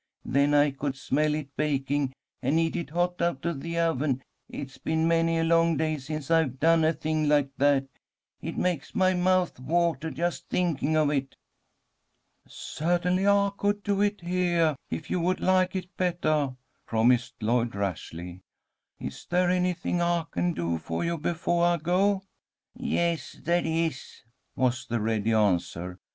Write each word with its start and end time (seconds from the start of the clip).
Then 0.25 0.55
I 0.55 0.71
could 0.71 0.95
smell 0.95 1.35
it 1.35 1.55
baking, 1.55 2.13
and 2.41 2.59
eat 2.59 2.75
it 2.75 2.89
hot 2.89 3.21
out 3.21 3.45
of 3.45 3.61
the 3.61 3.77
oven. 3.77 4.23
It's 4.49 4.79
been 4.79 5.07
many 5.07 5.37
a 5.37 5.43
long 5.43 5.77
day 5.77 5.99
since 5.99 6.31
I've 6.31 6.59
done 6.59 6.83
a 6.83 6.91
thing 6.91 7.29
like 7.29 7.55
that. 7.57 7.85
It 8.41 8.57
makes 8.57 8.95
my 8.95 9.13
mouth 9.13 9.59
water, 9.59 10.09
just 10.09 10.49
thinking 10.49 10.95
of 10.97 11.11
it." 11.11 11.35
"Certainly 12.47 13.27
I 13.27 13.51
could 13.55 13.83
do 13.83 14.01
it 14.01 14.21
heah, 14.21 14.75
if 14.89 15.11
you 15.11 15.19
would 15.19 15.39
like 15.39 15.75
it 15.75 15.95
bettah," 15.97 16.55
promised 16.87 17.35
Lloyd, 17.39 17.75
rashly. 17.75 18.41
"Is 18.99 19.27
there 19.29 19.51
anything 19.51 20.01
I 20.01 20.25
can 20.31 20.53
do 20.55 20.79
for 20.79 21.03
you 21.05 21.19
befoah 21.19 21.75
I 21.75 21.77
go?" 21.77 22.23
"Yes, 22.73 23.33
there 23.43 23.61
is," 23.63 24.23
was 24.55 24.87
the 24.87 24.99
ready 24.99 25.31
answer. 25.31 25.99